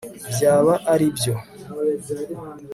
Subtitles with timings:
[0.33, 1.33] byaba aribyo